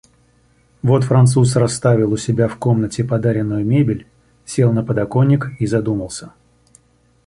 [0.81, 4.07] Вот француз расставил у себя в комнате подаренную мебель,
[4.45, 6.33] сел на подоконник и задумался.